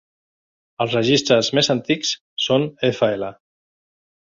Els 0.85 0.95
registres 0.97 1.51
més 1.59 1.69
antics 1.75 2.15
son 2.47 2.67
fl. 2.91 3.31